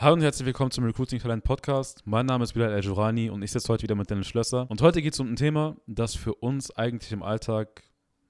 Hallo 0.00 0.14
und 0.14 0.22
herzlich 0.22 0.46
willkommen 0.46 0.70
zum 0.70 0.84
Recruiting 0.84 1.18
Talent 1.18 1.44
Podcast. 1.44 2.00
Mein 2.06 2.24
Name 2.24 2.44
ist 2.44 2.54
Bilal 2.54 2.72
El-Jurani 2.72 3.28
und 3.28 3.42
ich 3.42 3.52
sitze 3.52 3.70
heute 3.70 3.82
wieder 3.82 3.94
mit 3.94 4.08
Dennis 4.08 4.28
Schlösser. 4.28 4.64
Und 4.70 4.80
heute 4.80 5.02
geht 5.02 5.12
es 5.12 5.20
um 5.20 5.30
ein 5.30 5.36
Thema, 5.36 5.76
das 5.86 6.14
für 6.14 6.32
uns 6.36 6.74
eigentlich 6.74 7.12
im 7.12 7.22
Alltag 7.22 7.82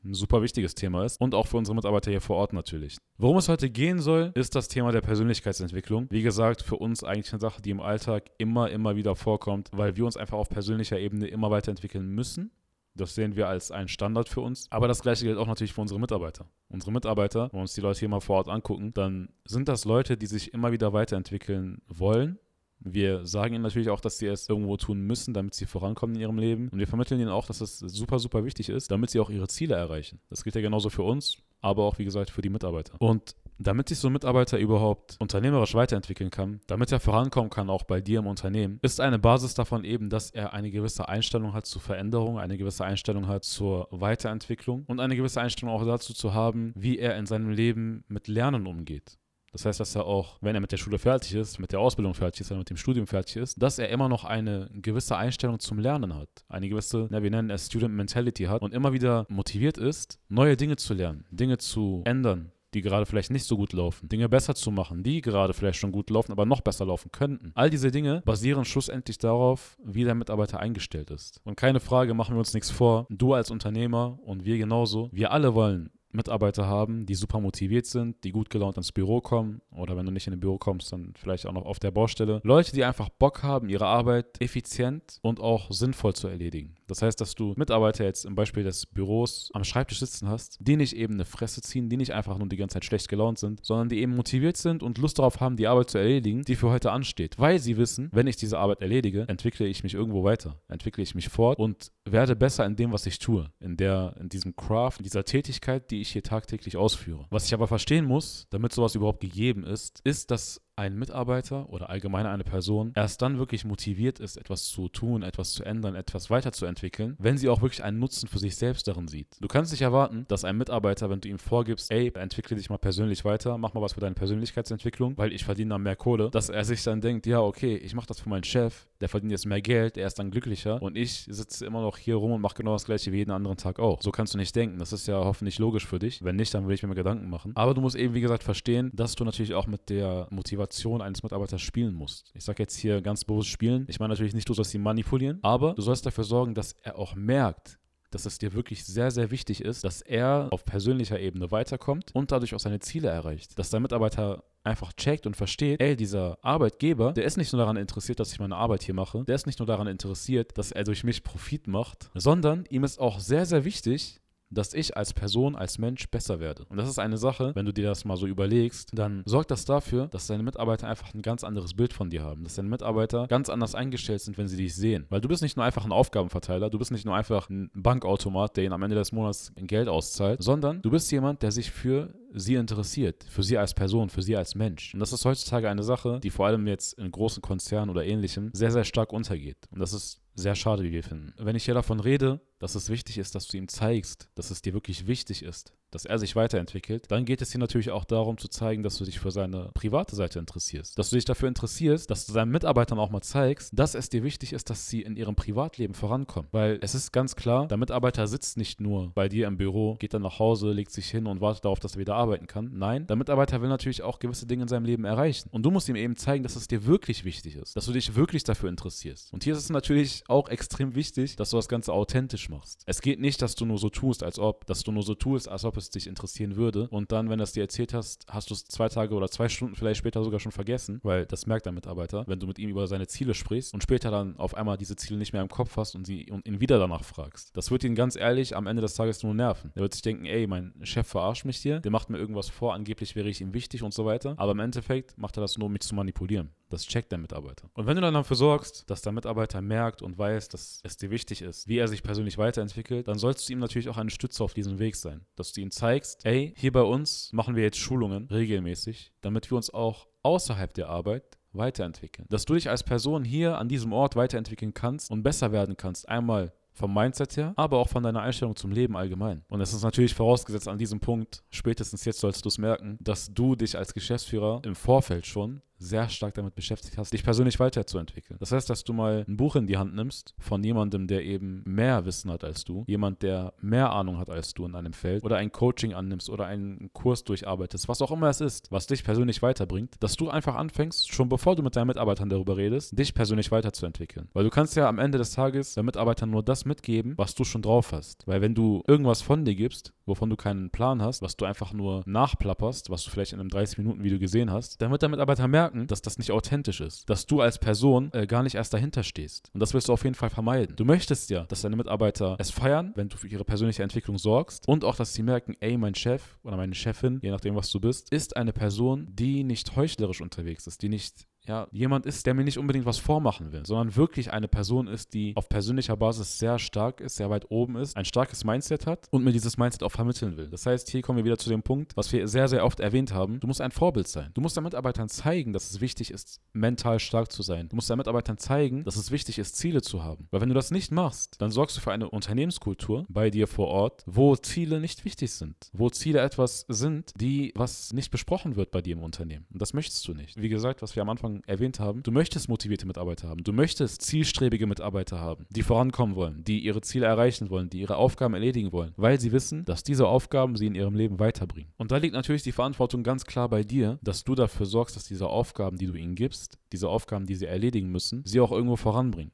ein 0.04 0.12
super 0.12 0.42
wichtiges 0.42 0.74
Thema 0.74 1.04
ist 1.04 1.20
und 1.20 1.32
auch 1.32 1.46
für 1.46 1.58
unsere 1.58 1.76
Mitarbeiter 1.76 2.10
hier 2.10 2.20
vor 2.20 2.38
Ort 2.38 2.52
natürlich. 2.52 2.96
Worum 3.18 3.36
es 3.36 3.48
heute 3.48 3.70
gehen 3.70 4.00
soll, 4.00 4.32
ist 4.34 4.56
das 4.56 4.66
Thema 4.66 4.90
der 4.90 5.00
Persönlichkeitsentwicklung. 5.00 6.08
Wie 6.10 6.22
gesagt, 6.22 6.62
für 6.62 6.74
uns 6.74 7.04
eigentlich 7.04 7.32
eine 7.32 7.40
Sache, 7.40 7.62
die 7.62 7.70
im 7.70 7.80
Alltag 7.80 8.32
immer, 8.38 8.68
immer 8.68 8.96
wieder 8.96 9.14
vorkommt, 9.14 9.68
weil 9.72 9.94
wir 9.94 10.04
uns 10.04 10.16
einfach 10.16 10.38
auf 10.38 10.48
persönlicher 10.48 10.98
Ebene 10.98 11.28
immer 11.28 11.52
weiterentwickeln 11.52 12.08
müssen 12.08 12.50
das 12.94 13.14
sehen 13.14 13.36
wir 13.36 13.48
als 13.48 13.70
einen 13.70 13.88
Standard 13.88 14.28
für 14.28 14.40
uns. 14.40 14.66
Aber 14.70 14.88
das 14.88 15.02
gleiche 15.02 15.24
gilt 15.24 15.38
auch 15.38 15.46
natürlich 15.46 15.72
für 15.72 15.80
unsere 15.80 16.00
Mitarbeiter. 16.00 16.46
Unsere 16.68 16.92
Mitarbeiter, 16.92 17.48
wenn 17.52 17.58
wir 17.58 17.62
uns 17.62 17.74
die 17.74 17.80
Leute 17.80 18.00
hier 18.00 18.08
mal 18.08 18.20
vor 18.20 18.36
Ort 18.36 18.48
angucken, 18.48 18.92
dann 18.94 19.30
sind 19.44 19.68
das 19.68 19.84
Leute, 19.84 20.16
die 20.16 20.26
sich 20.26 20.52
immer 20.52 20.72
wieder 20.72 20.92
weiterentwickeln 20.92 21.82
wollen. 21.88 22.38
Wir 22.82 23.26
sagen 23.26 23.54
ihnen 23.54 23.62
natürlich 23.62 23.90
auch, 23.90 24.00
dass 24.00 24.18
sie 24.18 24.26
es 24.26 24.48
irgendwo 24.48 24.76
tun 24.78 25.02
müssen, 25.02 25.34
damit 25.34 25.54
sie 25.54 25.66
vorankommen 25.66 26.16
in 26.16 26.22
ihrem 26.22 26.38
Leben. 26.38 26.68
Und 26.70 26.78
wir 26.78 26.86
vermitteln 26.86 27.20
ihnen 27.20 27.28
auch, 27.28 27.46
dass 27.46 27.60
es 27.60 27.78
super, 27.78 28.18
super 28.18 28.44
wichtig 28.44 28.70
ist, 28.70 28.90
damit 28.90 29.10
sie 29.10 29.20
auch 29.20 29.28
ihre 29.28 29.48
Ziele 29.48 29.74
erreichen. 29.74 30.20
Das 30.30 30.42
gilt 30.42 30.54
ja 30.54 30.62
genauso 30.62 30.88
für 30.88 31.02
uns, 31.02 31.36
aber 31.60 31.84
auch, 31.84 31.98
wie 31.98 32.04
gesagt, 32.04 32.30
für 32.30 32.40
die 32.40 32.48
Mitarbeiter. 32.48 32.94
Und 32.98 33.34
damit 33.60 33.88
sich 33.88 33.98
so 33.98 34.08
ein 34.08 34.12
Mitarbeiter 34.12 34.58
überhaupt 34.58 35.16
unternehmerisch 35.20 35.74
weiterentwickeln 35.74 36.30
kann, 36.30 36.60
damit 36.66 36.90
er 36.90 37.00
vorankommen 37.00 37.50
kann, 37.50 37.70
auch 37.70 37.84
bei 37.84 38.00
dir 38.00 38.20
im 38.20 38.26
Unternehmen, 38.26 38.78
ist 38.82 39.00
eine 39.00 39.18
Basis 39.18 39.54
davon 39.54 39.84
eben, 39.84 40.08
dass 40.08 40.30
er 40.30 40.52
eine 40.52 40.70
gewisse 40.70 41.08
Einstellung 41.08 41.52
hat 41.52 41.66
zur 41.66 41.82
Veränderung, 41.82 42.38
eine 42.38 42.56
gewisse 42.56 42.84
Einstellung 42.84 43.28
hat 43.28 43.44
zur 43.44 43.88
Weiterentwicklung 43.90 44.84
und 44.86 45.00
eine 45.00 45.16
gewisse 45.16 45.40
Einstellung 45.40 45.74
auch 45.74 45.84
dazu 45.84 46.14
zu 46.14 46.34
haben, 46.34 46.72
wie 46.74 46.98
er 46.98 47.16
in 47.16 47.26
seinem 47.26 47.50
Leben 47.50 48.04
mit 48.08 48.28
Lernen 48.28 48.66
umgeht. 48.66 49.18
Das 49.52 49.64
heißt, 49.64 49.80
dass 49.80 49.96
er 49.96 50.04
auch, 50.04 50.38
wenn 50.40 50.54
er 50.54 50.60
mit 50.60 50.70
der 50.70 50.76
Schule 50.76 50.98
fertig 50.98 51.34
ist, 51.34 51.58
mit 51.58 51.72
der 51.72 51.80
Ausbildung 51.80 52.14
fertig 52.14 52.42
ist, 52.42 52.50
mit 52.50 52.70
dem 52.70 52.76
Studium 52.76 53.06
fertig 53.06 53.36
ist, 53.36 53.60
dass 53.60 53.78
er 53.78 53.88
immer 53.88 54.08
noch 54.08 54.24
eine 54.24 54.70
gewisse 54.74 55.16
Einstellung 55.16 55.58
zum 55.58 55.80
Lernen 55.80 56.14
hat. 56.14 56.28
Eine 56.48 56.68
gewisse, 56.68 57.08
na, 57.10 57.22
wir 57.22 57.30
nennen 57.30 57.50
es 57.50 57.66
Student 57.66 57.94
Mentality 57.94 58.44
hat 58.44 58.62
und 58.62 58.72
immer 58.72 58.92
wieder 58.92 59.26
motiviert 59.28 59.76
ist, 59.76 60.20
neue 60.28 60.56
Dinge 60.56 60.76
zu 60.76 60.94
lernen, 60.94 61.24
Dinge 61.32 61.58
zu 61.58 62.02
ändern, 62.04 62.52
die 62.74 62.82
gerade 62.82 63.06
vielleicht 63.06 63.30
nicht 63.30 63.44
so 63.44 63.56
gut 63.56 63.72
laufen, 63.72 64.08
Dinge 64.08 64.28
besser 64.28 64.54
zu 64.54 64.70
machen, 64.70 65.02
die 65.02 65.20
gerade 65.20 65.54
vielleicht 65.54 65.78
schon 65.78 65.92
gut 65.92 66.10
laufen, 66.10 66.32
aber 66.32 66.46
noch 66.46 66.60
besser 66.60 66.86
laufen 66.86 67.10
könnten. 67.12 67.52
All 67.54 67.70
diese 67.70 67.90
Dinge 67.90 68.22
basieren 68.24 68.64
schlussendlich 68.64 69.18
darauf, 69.18 69.76
wie 69.84 70.04
der 70.04 70.14
Mitarbeiter 70.14 70.60
eingestellt 70.60 71.10
ist. 71.10 71.40
Und 71.44 71.56
keine 71.56 71.80
Frage, 71.80 72.14
machen 72.14 72.34
wir 72.34 72.40
uns 72.40 72.54
nichts 72.54 72.70
vor, 72.70 73.06
du 73.10 73.34
als 73.34 73.50
Unternehmer 73.50 74.18
und 74.24 74.44
wir 74.44 74.58
genauso, 74.58 75.08
wir 75.12 75.32
alle 75.32 75.54
wollen 75.54 75.90
Mitarbeiter 76.12 76.66
haben, 76.66 77.06
die 77.06 77.14
super 77.14 77.40
motiviert 77.40 77.86
sind, 77.86 78.22
die 78.24 78.32
gut 78.32 78.50
gelaunt 78.50 78.76
ins 78.76 78.92
Büro 78.92 79.20
kommen 79.20 79.60
oder 79.70 79.96
wenn 79.96 80.06
du 80.06 80.12
nicht 80.12 80.26
in 80.26 80.32
ein 80.32 80.40
Büro 80.40 80.58
kommst, 80.58 80.92
dann 80.92 81.14
vielleicht 81.16 81.46
auch 81.46 81.52
noch 81.52 81.64
auf 81.64 81.78
der 81.78 81.90
Baustelle. 81.90 82.40
Leute, 82.44 82.72
die 82.72 82.84
einfach 82.84 83.08
Bock 83.08 83.42
haben, 83.42 83.68
ihre 83.68 83.86
Arbeit 83.86 84.40
effizient 84.40 85.18
und 85.22 85.40
auch 85.40 85.70
sinnvoll 85.70 86.14
zu 86.14 86.28
erledigen. 86.28 86.74
Das 86.86 87.02
heißt, 87.02 87.20
dass 87.20 87.34
du 87.34 87.54
Mitarbeiter 87.56 88.04
jetzt 88.04 88.24
im 88.24 88.34
Beispiel 88.34 88.64
des 88.64 88.86
Büros 88.86 89.50
am 89.54 89.64
Schreibtisch 89.64 90.00
sitzen 90.00 90.28
hast, 90.28 90.58
die 90.60 90.76
nicht 90.76 90.96
eben 90.96 91.14
eine 91.14 91.24
Fresse 91.24 91.60
ziehen, 91.60 91.88
die 91.88 91.96
nicht 91.96 92.12
einfach 92.12 92.36
nur 92.36 92.48
die 92.48 92.56
ganze 92.56 92.74
Zeit 92.74 92.84
schlecht 92.84 93.08
gelaunt 93.08 93.38
sind, 93.38 93.64
sondern 93.64 93.88
die 93.88 94.00
eben 94.00 94.16
motiviert 94.16 94.56
sind 94.56 94.82
und 94.82 94.98
Lust 94.98 95.18
darauf 95.18 95.40
haben, 95.40 95.56
die 95.56 95.68
Arbeit 95.68 95.90
zu 95.90 95.98
erledigen, 95.98 96.42
die 96.42 96.56
für 96.56 96.70
heute 96.70 96.90
ansteht. 96.90 97.38
Weil 97.38 97.60
sie 97.60 97.76
wissen, 97.76 98.08
wenn 98.12 98.26
ich 98.26 98.36
diese 98.36 98.58
Arbeit 98.58 98.80
erledige, 98.80 99.28
entwickle 99.28 99.66
ich 99.66 99.84
mich 99.84 99.94
irgendwo 99.94 100.24
weiter, 100.24 100.60
entwickle 100.68 101.02
ich 101.02 101.14
mich 101.14 101.28
fort 101.28 101.58
und 101.58 101.92
werde 102.04 102.34
besser 102.34 102.66
in 102.66 102.74
dem, 102.74 102.92
was 102.92 103.06
ich 103.06 103.18
tue, 103.18 103.50
in 103.60 103.76
der, 103.76 104.16
in 104.20 104.28
diesem 104.28 104.56
Craft, 104.56 104.94
in 104.98 105.04
dieser 105.04 105.24
Tätigkeit, 105.24 105.90
die 105.90 105.99
ich 106.00 106.10
hier 106.10 106.22
tagtäglich 106.22 106.76
ausführe. 106.76 107.26
Was 107.30 107.46
ich 107.46 107.54
aber 107.54 107.68
verstehen 107.68 108.04
muss, 108.04 108.46
damit 108.50 108.72
sowas 108.72 108.94
überhaupt 108.94 109.20
gegeben 109.20 109.64
ist, 109.64 110.00
ist, 110.04 110.30
dass 110.30 110.60
ein 110.80 110.98
Mitarbeiter 110.98 111.68
oder 111.68 111.90
allgemein 111.90 112.24
eine 112.24 112.42
Person 112.42 112.92
erst 112.96 113.20
dann 113.20 113.38
wirklich 113.38 113.66
motiviert 113.66 114.18
ist, 114.18 114.38
etwas 114.38 114.64
zu 114.64 114.88
tun, 114.88 115.22
etwas 115.22 115.52
zu 115.52 115.62
ändern, 115.62 115.94
etwas 115.94 116.30
weiterzuentwickeln, 116.30 117.16
wenn 117.18 117.36
sie 117.36 117.50
auch 117.50 117.60
wirklich 117.60 117.84
einen 117.84 117.98
Nutzen 117.98 118.28
für 118.28 118.38
sich 118.38 118.56
selbst 118.56 118.88
darin 118.88 119.06
sieht. 119.06 119.26
Du 119.40 119.46
kannst 119.46 119.72
nicht 119.72 119.82
erwarten, 119.82 120.24
dass 120.28 120.44
ein 120.44 120.56
Mitarbeiter, 120.56 121.10
wenn 121.10 121.20
du 121.20 121.28
ihm 121.28 121.38
vorgibst, 121.38 121.92
ey, 121.92 122.10
entwickle 122.14 122.56
dich 122.56 122.70
mal 122.70 122.78
persönlich 122.78 123.26
weiter, 123.26 123.58
mach 123.58 123.74
mal 123.74 123.82
was 123.82 123.92
für 123.92 124.00
deine 124.00 124.14
Persönlichkeitsentwicklung, 124.14 125.18
weil 125.18 125.34
ich 125.34 125.44
verdiene 125.44 125.70
dann 125.70 125.82
mehr 125.82 125.96
Kohle, 125.96 126.30
dass 126.30 126.48
er 126.48 126.64
sich 126.64 126.82
dann 126.82 127.02
denkt, 127.02 127.26
ja, 127.26 127.40
okay, 127.40 127.76
ich 127.76 127.94
mache 127.94 128.06
das 128.06 128.20
für 128.20 128.30
meinen 128.30 128.44
Chef, 128.44 128.86
der 129.02 129.10
verdient 129.10 129.32
jetzt 129.32 129.44
mehr 129.44 129.60
Geld, 129.60 129.98
er 129.98 130.06
ist 130.06 130.18
dann 130.18 130.30
glücklicher 130.30 130.80
und 130.80 130.96
ich 130.96 131.26
sitze 131.28 131.66
immer 131.66 131.82
noch 131.82 131.98
hier 131.98 132.16
rum 132.16 132.32
und 132.32 132.40
mache 132.40 132.54
genau 132.54 132.72
das 132.72 132.86
gleiche 132.86 133.12
wie 133.12 133.18
jeden 133.18 133.32
anderen 133.32 133.58
Tag 133.58 133.78
auch. 133.78 134.00
So 134.00 134.10
kannst 134.10 134.32
du 134.32 134.38
nicht 134.38 134.56
denken. 134.56 134.78
Das 134.78 134.94
ist 134.94 135.06
ja 135.06 135.16
hoffentlich 135.22 135.58
logisch 135.58 135.86
für 135.86 135.98
dich. 135.98 136.24
Wenn 136.24 136.36
nicht, 136.36 136.54
dann 136.54 136.66
will 136.66 136.74
ich 136.74 136.82
mir 136.82 136.88
mal 136.88 136.94
Gedanken 136.94 137.28
machen. 137.28 137.52
Aber 137.54 137.74
du 137.74 137.82
musst 137.82 137.96
eben, 137.96 138.14
wie 138.14 138.22
gesagt, 138.22 138.42
verstehen, 138.42 138.90
dass 138.94 139.14
du 139.14 139.24
natürlich 139.24 139.52
auch 139.54 139.66
mit 139.66 139.90
der 139.90 140.26
Motivation 140.30 140.69
eines 141.02 141.22
Mitarbeiters 141.22 141.60
spielen 141.60 141.94
musst. 141.94 142.30
Ich 142.34 142.44
sage 142.44 142.62
jetzt 142.62 142.76
hier 142.76 143.02
ganz 143.02 143.24
bewusst 143.24 143.48
spielen. 143.48 143.86
Ich 143.88 144.00
meine 144.00 144.12
natürlich 144.12 144.34
nicht, 144.34 144.48
du 144.48 144.54
sollst 144.54 144.74
ihn 144.74 144.82
manipulieren, 144.82 145.38
aber 145.42 145.74
du 145.74 145.82
sollst 145.82 146.06
dafür 146.06 146.24
sorgen, 146.24 146.54
dass 146.54 146.72
er 146.82 146.98
auch 146.98 147.14
merkt, 147.14 147.78
dass 148.10 148.26
es 148.26 148.38
dir 148.38 148.52
wirklich 148.52 148.84
sehr, 148.84 149.10
sehr 149.10 149.30
wichtig 149.30 149.62
ist, 149.64 149.84
dass 149.84 150.02
er 150.02 150.48
auf 150.50 150.64
persönlicher 150.64 151.20
Ebene 151.20 151.50
weiterkommt 151.50 152.10
und 152.14 152.32
dadurch 152.32 152.54
auch 152.54 152.60
seine 152.60 152.80
Ziele 152.80 153.08
erreicht. 153.08 153.58
Dass 153.58 153.70
der 153.70 153.80
Mitarbeiter 153.80 154.44
einfach 154.64 154.92
checkt 154.92 155.26
und 155.26 155.36
versteht, 155.36 155.80
ey, 155.80 155.96
dieser 155.96 156.38
Arbeitgeber, 156.42 157.12
der 157.12 157.24
ist 157.24 157.36
nicht 157.36 157.52
nur 157.52 157.60
daran 157.60 157.76
interessiert, 157.76 158.20
dass 158.20 158.32
ich 158.32 158.40
meine 158.40 158.56
Arbeit 158.56 158.82
hier 158.82 158.94
mache, 158.94 159.24
der 159.24 159.34
ist 159.34 159.46
nicht 159.46 159.58
nur 159.58 159.66
daran 159.66 159.86
interessiert, 159.86 160.58
dass 160.58 160.72
er 160.72 160.84
durch 160.84 161.04
mich 161.04 161.22
Profit 161.22 161.66
macht, 161.66 162.10
sondern 162.14 162.64
ihm 162.68 162.84
ist 162.84 162.98
auch 162.98 163.20
sehr, 163.20 163.46
sehr 163.46 163.64
wichtig, 163.64 164.20
dass 164.50 164.74
ich 164.74 164.96
als 164.96 165.14
Person, 165.14 165.56
als 165.56 165.78
Mensch 165.78 166.08
besser 166.10 166.40
werde. 166.40 166.64
Und 166.68 166.76
das 166.76 166.88
ist 166.88 166.98
eine 166.98 167.18
Sache, 167.18 167.52
wenn 167.54 167.66
du 167.66 167.72
dir 167.72 167.88
das 167.88 168.04
mal 168.04 168.16
so 168.16 168.26
überlegst, 168.26 168.90
dann 168.92 169.22
sorgt 169.26 169.50
das 169.50 169.64
dafür, 169.64 170.08
dass 170.08 170.26
deine 170.26 170.42
Mitarbeiter 170.42 170.88
einfach 170.88 171.14
ein 171.14 171.22
ganz 171.22 171.44
anderes 171.44 171.74
Bild 171.74 171.92
von 171.92 172.10
dir 172.10 172.22
haben, 172.22 172.44
dass 172.44 172.56
deine 172.56 172.68
Mitarbeiter 172.68 173.26
ganz 173.28 173.48
anders 173.48 173.74
eingestellt 173.74 174.20
sind, 174.20 174.38
wenn 174.38 174.48
sie 174.48 174.56
dich 174.56 174.74
sehen. 174.74 175.06
Weil 175.08 175.20
du 175.20 175.28
bist 175.28 175.42
nicht 175.42 175.56
nur 175.56 175.64
einfach 175.64 175.84
ein 175.84 175.92
Aufgabenverteiler, 175.92 176.70
du 176.70 176.78
bist 176.78 176.90
nicht 176.90 177.04
nur 177.04 177.14
einfach 177.14 177.48
ein 177.48 177.70
Bankautomat, 177.74 178.56
der 178.56 178.64
ihnen 178.64 178.72
am 178.72 178.82
Ende 178.82 178.96
des 178.96 179.12
Monats 179.12 179.52
Geld 179.56 179.88
auszahlt, 179.88 180.42
sondern 180.42 180.82
du 180.82 180.90
bist 180.90 181.10
jemand, 181.12 181.42
der 181.42 181.52
sich 181.52 181.70
für 181.70 182.12
sie 182.32 182.54
interessiert, 182.54 183.24
für 183.28 183.42
sie 183.42 183.58
als 183.58 183.74
Person, 183.74 184.08
für 184.08 184.22
sie 184.22 184.36
als 184.36 184.54
Mensch. 184.54 184.94
Und 184.94 185.00
das 185.00 185.12
ist 185.12 185.24
heutzutage 185.24 185.68
eine 185.68 185.82
Sache, 185.82 186.20
die 186.22 186.30
vor 186.30 186.46
allem 186.46 186.66
jetzt 186.66 186.98
in 186.98 187.10
großen 187.10 187.42
Konzernen 187.42 187.90
oder 187.90 188.04
ähnlichem 188.04 188.50
sehr, 188.52 188.70
sehr 188.70 188.84
stark 188.84 189.12
untergeht. 189.12 189.68
Und 189.72 189.80
das 189.80 189.92
ist 189.92 190.20
sehr 190.40 190.54
schade, 190.54 190.82
wie 190.82 190.92
wir 190.92 191.04
finden. 191.04 191.32
Wenn 191.38 191.56
ich 191.56 191.64
hier 191.64 191.74
davon 191.74 192.00
rede, 192.00 192.40
dass 192.58 192.74
es 192.74 192.88
wichtig 192.88 193.18
ist, 193.18 193.34
dass 193.34 193.46
du 193.46 193.56
ihm 193.56 193.68
zeigst, 193.68 194.28
dass 194.34 194.50
es 194.50 194.62
dir 194.62 194.72
wirklich 194.72 195.06
wichtig 195.06 195.42
ist, 195.42 195.74
dass 195.90 196.04
er 196.04 196.18
sich 196.18 196.36
weiterentwickelt, 196.36 197.10
dann 197.10 197.24
geht 197.24 197.42
es 197.42 197.52
hier 197.52 197.60
natürlich 197.60 197.90
auch 197.90 198.04
darum 198.04 198.38
zu 198.38 198.48
zeigen, 198.48 198.82
dass 198.82 198.96
du 198.98 199.04
dich 199.04 199.18
für 199.18 199.30
seine 199.30 199.70
private 199.74 200.16
Seite 200.16 200.38
interessierst. 200.38 200.98
Dass 200.98 201.10
du 201.10 201.16
dich 201.16 201.24
dafür 201.24 201.48
interessierst, 201.48 202.10
dass 202.10 202.26
du 202.26 202.32
deinen 202.32 202.50
Mitarbeitern 202.50 202.98
auch 202.98 203.10
mal 203.10 203.20
zeigst, 203.20 203.70
dass 203.72 203.94
es 203.94 204.08
dir 204.08 204.22
wichtig 204.22 204.52
ist, 204.52 204.70
dass 204.70 204.88
sie 204.88 205.02
in 205.02 205.16
ihrem 205.16 205.34
Privatleben 205.34 205.94
vorankommen. 205.94 206.48
Weil 206.52 206.78
es 206.82 206.94
ist 206.94 207.12
ganz 207.12 207.36
klar, 207.36 207.66
der 207.68 207.76
Mitarbeiter 207.76 208.26
sitzt 208.26 208.56
nicht 208.56 208.80
nur 208.80 209.10
bei 209.14 209.28
dir 209.28 209.46
im 209.46 209.56
Büro, 209.56 209.96
geht 209.96 210.14
dann 210.14 210.22
nach 210.22 210.38
Hause, 210.38 210.72
legt 210.72 210.92
sich 210.92 211.10
hin 211.10 211.26
und 211.26 211.40
wartet 211.40 211.64
darauf, 211.64 211.80
dass 211.80 211.94
er 211.94 212.00
wieder 212.00 212.14
arbeiten 212.14 212.46
kann. 212.46 212.70
Nein, 212.74 213.06
der 213.06 213.16
Mitarbeiter 213.16 213.60
will 213.60 213.68
natürlich 213.68 214.02
auch 214.02 214.18
gewisse 214.18 214.46
Dinge 214.46 214.62
in 214.62 214.68
seinem 214.68 214.84
Leben 214.84 215.04
erreichen. 215.04 215.48
Und 215.52 215.64
du 215.64 215.70
musst 215.70 215.88
ihm 215.88 215.96
eben 215.96 216.16
zeigen, 216.16 216.42
dass 216.42 216.56
es 216.56 216.68
dir 216.68 216.86
wirklich 216.86 217.24
wichtig 217.24 217.56
ist, 217.56 217.76
dass 217.76 217.86
du 217.86 217.92
dich 217.92 218.14
wirklich 218.14 218.44
dafür 218.44 218.68
interessierst. 218.68 219.32
Und 219.32 219.44
hier 219.44 219.54
ist 219.54 219.60
es 219.60 219.70
natürlich 219.70 220.24
auch 220.28 220.48
extrem 220.48 220.94
wichtig, 220.94 221.36
dass 221.36 221.50
du 221.50 221.56
das 221.56 221.68
Ganze 221.68 221.92
authentisch 221.92 222.48
machst. 222.48 222.82
Es 222.86 223.00
geht 223.00 223.20
nicht, 223.20 223.42
dass 223.42 223.54
du 223.54 223.64
nur 223.64 223.78
so 223.78 223.88
tust, 223.88 224.22
als 224.22 224.38
ob, 224.38 224.66
dass 224.66 224.82
du 224.82 224.92
nur 224.92 225.02
so 225.02 225.14
tust, 225.14 225.48
als 225.48 225.64
ob 225.64 225.76
es 225.80 225.90
dich 225.90 226.06
interessieren 226.06 226.56
würde. 226.56 226.88
Und 226.90 227.12
dann, 227.12 227.30
wenn 227.30 227.38
du 227.38 227.44
es 227.44 227.52
dir 227.52 227.62
erzählt 227.62 227.94
hast, 227.94 228.26
hast 228.28 228.50
du 228.50 228.54
es 228.54 228.64
zwei 228.64 228.88
Tage 228.88 229.14
oder 229.14 229.28
zwei 229.28 229.48
Stunden 229.48 229.74
vielleicht 229.74 229.98
später 229.98 230.22
sogar 230.22 230.40
schon 230.40 230.52
vergessen, 230.52 231.00
weil 231.02 231.26
das 231.26 231.46
merkt 231.46 231.66
der 231.66 231.72
Mitarbeiter, 231.72 232.24
wenn 232.26 232.40
du 232.40 232.46
mit 232.46 232.58
ihm 232.58 232.70
über 232.70 232.86
seine 232.86 233.06
Ziele 233.06 233.34
sprichst 233.34 233.74
und 233.74 233.82
später 233.82 234.10
dann 234.10 234.36
auf 234.36 234.54
einmal 234.54 234.76
diese 234.76 234.96
Ziele 234.96 235.18
nicht 235.18 235.32
mehr 235.32 235.42
im 235.42 235.48
Kopf 235.48 235.76
hast 235.76 235.94
und, 235.94 236.06
sie, 236.06 236.30
und 236.30 236.46
ihn 236.46 236.60
wieder 236.60 236.78
danach 236.78 237.04
fragst. 237.04 237.56
Das 237.56 237.70
wird 237.70 237.84
ihn 237.84 237.94
ganz 237.94 238.16
ehrlich 238.16 238.56
am 238.56 238.66
Ende 238.66 238.82
des 238.82 238.94
Tages 238.94 239.22
nur 239.22 239.34
nerven. 239.34 239.72
Er 239.74 239.82
wird 239.82 239.92
sich 239.92 240.02
denken, 240.02 240.26
ey, 240.26 240.46
mein 240.46 240.74
Chef 240.82 241.06
verarscht 241.06 241.44
mich 241.44 241.58
hier, 241.58 241.80
der 241.80 241.90
macht 241.90 242.10
mir 242.10 242.18
irgendwas 242.18 242.48
vor, 242.48 242.74
angeblich 242.74 243.16
wäre 243.16 243.28
ich 243.28 243.40
ihm 243.40 243.54
wichtig 243.54 243.82
und 243.82 243.94
so 243.94 244.04
weiter. 244.04 244.34
Aber 244.36 244.52
im 244.52 244.60
Endeffekt 244.60 245.16
macht 245.18 245.36
er 245.38 245.40
das 245.40 245.58
nur, 245.58 245.66
um 245.66 245.72
mich 245.72 245.82
zu 245.82 245.94
manipulieren. 245.94 246.50
Das 246.70 246.86
checkt 246.86 247.10
der 247.12 247.18
Mitarbeiter. 247.18 247.68
Und 247.74 247.86
wenn 247.86 247.96
du 247.96 248.00
dann 248.00 248.14
dafür 248.14 248.36
sorgst, 248.36 248.88
dass 248.88 249.02
der 249.02 249.12
Mitarbeiter 249.12 249.60
merkt 249.60 250.02
und 250.02 250.16
weiß, 250.16 250.48
dass 250.48 250.80
es 250.84 250.96
dir 250.96 251.10
wichtig 251.10 251.42
ist, 251.42 251.68
wie 251.68 251.78
er 251.78 251.88
sich 251.88 252.02
persönlich 252.02 252.38
weiterentwickelt, 252.38 253.08
dann 253.08 253.18
sollst 253.18 253.48
du 253.48 253.52
ihm 253.52 253.58
natürlich 253.58 253.88
auch 253.88 253.98
eine 253.98 254.10
Stütze 254.10 254.42
auf 254.42 254.54
diesem 254.54 254.78
Weg 254.78 254.96
sein. 254.96 255.26
Dass 255.34 255.52
du 255.52 255.60
ihm 255.60 255.70
zeigst, 255.72 256.24
ey, 256.24 256.54
hier 256.56 256.72
bei 256.72 256.82
uns 256.82 257.32
machen 257.32 257.56
wir 257.56 257.64
jetzt 257.64 257.78
Schulungen 257.78 258.28
regelmäßig, 258.30 259.12
damit 259.20 259.50
wir 259.50 259.56
uns 259.56 259.74
auch 259.74 260.06
außerhalb 260.22 260.72
der 260.72 260.88
Arbeit 260.88 261.38
weiterentwickeln. 261.52 262.26
Dass 262.30 262.44
du 262.44 262.54
dich 262.54 262.70
als 262.70 262.84
Person 262.84 263.24
hier 263.24 263.58
an 263.58 263.68
diesem 263.68 263.92
Ort 263.92 264.14
weiterentwickeln 264.14 264.72
kannst 264.72 265.10
und 265.10 265.24
besser 265.24 265.52
werden 265.52 265.76
kannst. 265.76 266.08
Einmal 266.08 266.52
vom 266.72 266.94
Mindset 266.94 267.36
her, 267.36 267.52
aber 267.56 267.78
auch 267.78 267.88
von 267.88 268.02
deiner 268.02 268.22
Einstellung 268.22 268.56
zum 268.56 268.70
Leben 268.70 268.96
allgemein. 268.96 269.44
Und 269.48 269.60
es 269.60 269.72
ist 269.72 269.82
natürlich 269.82 270.14
vorausgesetzt 270.14 270.68
an 270.68 270.78
diesem 270.78 271.00
Punkt, 271.00 271.42
spätestens 271.50 272.04
jetzt 272.04 272.20
sollst 272.20 272.44
du 272.44 272.48
es 272.48 272.58
merken, 272.58 272.96
dass 273.00 273.32
du 273.34 273.54
dich 273.56 273.76
als 273.76 273.92
Geschäftsführer 273.92 274.62
im 274.64 274.74
Vorfeld 274.74 275.26
schon 275.26 275.60
sehr 275.80 276.08
stark 276.08 276.34
damit 276.34 276.54
beschäftigt 276.54 276.98
hast, 276.98 277.12
dich 277.12 277.24
persönlich 277.24 277.58
weiterzuentwickeln. 277.58 278.38
Das 278.38 278.52
heißt, 278.52 278.68
dass 278.70 278.84
du 278.84 278.92
mal 278.92 279.24
ein 279.26 279.36
Buch 279.36 279.56
in 279.56 279.66
die 279.66 279.78
Hand 279.78 279.94
nimmst 279.94 280.34
von 280.38 280.62
jemandem, 280.62 281.06
der 281.06 281.24
eben 281.24 281.62
mehr 281.64 282.04
Wissen 282.04 282.30
hat 282.30 282.44
als 282.44 282.64
du, 282.64 282.84
jemand, 282.86 283.22
der 283.22 283.54
mehr 283.60 283.90
Ahnung 283.90 284.18
hat 284.18 284.30
als 284.30 284.54
du 284.54 284.66
in 284.66 284.74
einem 284.74 284.92
Feld 284.92 285.24
oder 285.24 285.36
ein 285.36 285.50
Coaching 285.50 285.94
annimmst 285.94 286.28
oder 286.30 286.46
einen 286.46 286.92
Kurs 286.92 287.24
durcharbeitest, 287.24 287.88
was 287.88 288.02
auch 288.02 288.10
immer 288.10 288.28
es 288.28 288.40
ist, 288.40 288.70
was 288.70 288.86
dich 288.86 289.02
persönlich 289.02 289.42
weiterbringt, 289.42 289.96
dass 290.00 290.16
du 290.16 290.28
einfach 290.28 290.54
anfängst, 290.54 291.12
schon 291.12 291.28
bevor 291.28 291.56
du 291.56 291.62
mit 291.62 291.74
deinen 291.76 291.88
Mitarbeitern 291.88 292.28
darüber 292.28 292.56
redest, 292.56 292.96
dich 292.98 293.14
persönlich 293.14 293.50
weiterzuentwickeln. 293.50 294.28
Weil 294.34 294.44
du 294.44 294.50
kannst 294.50 294.76
ja 294.76 294.88
am 294.88 294.98
Ende 294.98 295.18
des 295.18 295.32
Tages 295.32 295.74
den 295.74 295.86
Mitarbeitern 295.86 296.30
nur 296.30 296.42
das 296.42 296.64
mitgeben, 296.64 297.14
was 297.16 297.34
du 297.34 297.44
schon 297.44 297.62
drauf 297.62 297.92
hast. 297.92 298.26
Weil 298.26 298.42
wenn 298.42 298.54
du 298.54 298.82
irgendwas 298.86 299.22
von 299.22 299.44
dir 299.44 299.54
gibst, 299.54 299.94
wovon 300.06 300.28
du 300.28 300.36
keinen 300.36 300.70
Plan 300.70 301.00
hast, 301.00 301.22
was 301.22 301.36
du 301.36 301.46
einfach 301.46 301.72
nur 301.72 302.02
nachplapperst, 302.04 302.90
was 302.90 303.04
du 303.04 303.10
vielleicht 303.10 303.32
in 303.32 303.40
einem 303.40 303.48
30-Minuten-Video 303.48 304.18
gesehen 304.18 304.50
hast, 304.50 304.82
dann 304.82 304.90
wird 304.90 305.02
der 305.02 305.08
Mitarbeiter 305.08 305.48
merken, 305.70 305.86
dass 305.86 306.02
das 306.02 306.18
nicht 306.18 306.30
authentisch 306.30 306.80
ist. 306.80 307.08
Dass 307.08 307.26
du 307.26 307.40
als 307.40 307.58
Person 307.58 308.10
äh, 308.12 308.26
gar 308.26 308.42
nicht 308.42 308.54
erst 308.54 308.74
dahinter 308.74 309.02
stehst. 309.02 309.50
Und 309.54 309.60
das 309.60 309.74
willst 309.74 309.88
du 309.88 309.92
auf 309.92 310.04
jeden 310.04 310.14
Fall 310.14 310.30
vermeiden. 310.30 310.76
Du 310.76 310.84
möchtest 310.84 311.30
ja, 311.30 311.44
dass 311.44 311.62
deine 311.62 311.76
Mitarbeiter 311.76 312.36
es 312.38 312.50
feiern, 312.50 312.92
wenn 312.94 313.08
du 313.08 313.16
für 313.16 313.28
ihre 313.28 313.44
persönliche 313.44 313.82
Entwicklung 313.82 314.18
sorgst 314.18 314.68
und 314.68 314.84
auch, 314.84 314.96
dass 314.96 315.14
sie 315.14 315.22
merken, 315.22 315.56
ey, 315.60 315.76
mein 315.76 315.94
Chef 315.94 316.38
oder 316.42 316.56
meine 316.56 316.74
Chefin, 316.74 317.20
je 317.22 317.30
nachdem, 317.30 317.54
was 317.54 317.70
du 317.70 317.80
bist, 317.80 318.12
ist 318.12 318.36
eine 318.36 318.52
Person, 318.52 319.08
die 319.10 319.44
nicht 319.44 319.76
heuchlerisch 319.76 320.20
unterwegs 320.20 320.66
ist, 320.66 320.82
die 320.82 320.88
nicht 320.88 321.26
ja, 321.50 321.66
jemand 321.72 322.06
ist, 322.06 322.26
der 322.26 322.34
mir 322.34 322.44
nicht 322.44 322.58
unbedingt 322.58 322.86
was 322.86 322.98
vormachen 322.98 323.50
will, 323.50 323.66
sondern 323.66 323.96
wirklich 323.96 324.32
eine 324.32 324.46
Person 324.46 324.86
ist, 324.86 325.14
die 325.14 325.32
auf 325.34 325.48
persönlicher 325.48 325.96
Basis 325.96 326.38
sehr 326.38 326.60
stark 326.60 327.00
ist, 327.00 327.16
sehr 327.16 327.28
weit 327.28 327.50
oben 327.50 327.74
ist, 327.74 327.96
ein 327.96 328.04
starkes 328.04 328.44
Mindset 328.44 328.86
hat 328.86 329.08
und 329.10 329.24
mir 329.24 329.32
dieses 329.32 329.58
Mindset 329.58 329.82
auch 329.82 329.90
vermitteln 329.90 330.36
will. 330.36 330.46
Das 330.46 330.64
heißt, 330.64 330.88
hier 330.88 331.02
kommen 331.02 331.16
wir 331.16 331.24
wieder 331.24 331.38
zu 331.38 331.50
dem 331.50 331.64
Punkt, 331.64 331.96
was 331.96 332.12
wir 332.12 332.28
sehr, 332.28 332.46
sehr 332.46 332.64
oft 332.64 332.78
erwähnt 332.78 333.12
haben. 333.12 333.40
Du 333.40 333.48
musst 333.48 333.60
ein 333.60 333.72
Vorbild 333.72 334.06
sein. 334.06 334.30
Du 334.34 334.40
musst 334.40 334.56
deinen 334.56 334.64
Mitarbeitern 334.64 335.08
zeigen, 335.08 335.52
dass 335.52 335.68
es 335.68 335.80
wichtig 335.80 336.12
ist, 336.12 336.40
mental 336.52 337.00
stark 337.00 337.32
zu 337.32 337.42
sein. 337.42 337.68
Du 337.68 337.74
musst 337.74 337.90
deinen 337.90 337.98
Mitarbeitern 337.98 338.38
zeigen, 338.38 338.84
dass 338.84 338.94
es 338.94 339.10
wichtig 339.10 339.40
ist, 339.40 339.56
Ziele 339.56 339.82
zu 339.82 340.04
haben. 340.04 340.28
Weil 340.30 340.42
wenn 340.42 340.50
du 340.50 340.54
das 340.54 340.70
nicht 340.70 340.92
machst, 340.92 341.42
dann 341.42 341.50
sorgst 341.50 341.76
du 341.76 341.80
für 341.80 341.90
eine 341.90 342.10
Unternehmenskultur 342.10 343.06
bei 343.08 343.28
dir 343.28 343.48
vor 343.48 343.66
Ort, 343.66 344.04
wo 344.06 344.36
Ziele 344.36 344.80
nicht 344.80 345.04
wichtig 345.04 345.32
sind. 345.32 345.56
Wo 345.72 345.90
Ziele 345.90 346.20
etwas 346.20 346.64
sind, 346.68 347.12
die, 347.20 347.52
was 347.56 347.92
nicht 347.92 348.12
besprochen 348.12 348.54
wird 348.54 348.70
bei 348.70 348.82
dir 348.82 348.92
im 348.92 349.02
Unternehmen. 349.02 349.46
Und 349.52 349.60
das 349.60 349.74
möchtest 349.74 350.06
du 350.06 350.14
nicht. 350.14 350.40
Wie 350.40 350.48
gesagt, 350.48 350.80
was 350.80 350.94
wir 350.94 351.02
am 351.02 351.08
Anfang 351.08 351.39
erwähnt 351.46 351.80
haben, 351.80 352.02
du 352.02 352.12
möchtest 352.12 352.48
motivierte 352.48 352.86
Mitarbeiter 352.86 353.28
haben, 353.28 353.44
du 353.44 353.52
möchtest 353.52 354.02
zielstrebige 354.02 354.66
Mitarbeiter 354.66 355.20
haben, 355.20 355.46
die 355.50 355.62
vorankommen 355.62 356.16
wollen, 356.16 356.44
die 356.44 356.60
ihre 356.60 356.80
Ziele 356.80 357.06
erreichen 357.06 357.50
wollen, 357.50 357.70
die 357.70 357.80
ihre 357.80 357.96
Aufgaben 357.96 358.34
erledigen 358.34 358.72
wollen, 358.72 358.92
weil 358.96 359.20
sie 359.20 359.32
wissen, 359.32 359.64
dass 359.64 359.82
diese 359.82 360.06
Aufgaben 360.06 360.56
sie 360.56 360.66
in 360.66 360.74
ihrem 360.74 360.94
Leben 360.94 361.18
weiterbringen. 361.18 361.72
Und 361.76 361.92
da 361.92 361.96
liegt 361.96 362.14
natürlich 362.14 362.42
die 362.42 362.52
Verantwortung 362.52 363.02
ganz 363.02 363.24
klar 363.24 363.48
bei 363.48 363.62
dir, 363.62 363.98
dass 364.02 364.24
du 364.24 364.34
dafür 364.34 364.66
sorgst, 364.66 364.96
dass 364.96 365.04
diese 365.04 365.28
Aufgaben, 365.28 365.76
die 365.76 365.86
du 365.86 365.94
ihnen 365.94 366.14
gibst, 366.14 366.58
diese 366.72 366.88
Aufgaben, 366.88 367.26
die 367.26 367.34
sie 367.34 367.46
erledigen 367.46 367.90
müssen, 367.90 368.22
sie 368.24 368.40
auch 368.40 368.52
irgendwo 368.52 368.76
voranbringen. 368.76 369.32